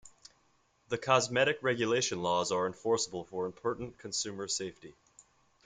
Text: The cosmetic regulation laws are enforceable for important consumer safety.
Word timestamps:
The 0.87 0.97
cosmetic 0.97 1.59
regulation 1.61 2.23
laws 2.23 2.51
are 2.51 2.65
enforceable 2.65 3.23
for 3.25 3.45
important 3.45 3.99
consumer 3.99 4.47
safety. 4.47 4.95